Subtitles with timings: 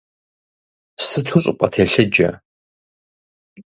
[1.07, 2.29] Сыту щӀыпӀэ телъыджэ!